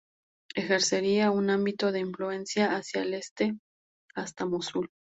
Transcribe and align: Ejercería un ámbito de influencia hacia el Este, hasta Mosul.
Ejercería 0.55 1.29
un 1.29 1.51
ámbito 1.51 1.91
de 1.91 1.99
influencia 1.99 2.75
hacia 2.75 3.03
el 3.03 3.13
Este, 3.13 3.53
hasta 4.15 4.47
Mosul. 4.47 4.89